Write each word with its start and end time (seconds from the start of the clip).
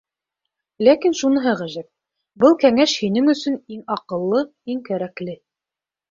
Ләкин 0.85 1.11
шуныһы 1.17 1.51
ғәжәп: 1.59 1.87
был 2.43 2.55
кәңәш 2.63 2.95
һинең 3.01 3.27
өсөн 3.33 3.59
иң 3.75 3.83
аҡыллы, 3.97 4.41
иң 4.75 4.81
кәрәкле. 4.89 5.37